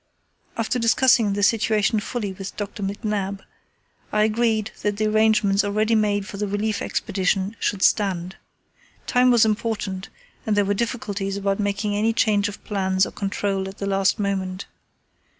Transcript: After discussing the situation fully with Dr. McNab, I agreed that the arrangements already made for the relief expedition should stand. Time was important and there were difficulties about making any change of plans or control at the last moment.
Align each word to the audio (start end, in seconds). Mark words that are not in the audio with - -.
After 0.57 0.79
discussing 0.79 1.33
the 1.33 1.43
situation 1.43 1.99
fully 1.99 2.33
with 2.33 2.57
Dr. 2.57 2.81
McNab, 2.81 3.41
I 4.11 4.23
agreed 4.23 4.71
that 4.81 4.97
the 4.97 5.05
arrangements 5.05 5.63
already 5.63 5.93
made 5.93 6.25
for 6.25 6.37
the 6.37 6.47
relief 6.47 6.81
expedition 6.81 7.55
should 7.59 7.83
stand. 7.83 8.37
Time 9.05 9.29
was 9.29 9.45
important 9.45 10.09
and 10.43 10.57
there 10.57 10.65
were 10.65 10.73
difficulties 10.73 11.37
about 11.37 11.59
making 11.59 11.95
any 11.95 12.13
change 12.13 12.49
of 12.49 12.63
plans 12.63 13.05
or 13.05 13.11
control 13.11 13.69
at 13.69 13.77
the 13.77 13.85
last 13.85 14.17
moment. 14.17 14.65